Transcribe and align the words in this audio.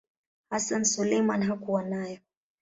Hassan 0.49 0.83
Suleiman 0.85 1.41
hakuwa 1.43 1.83
nayo. 1.83 2.17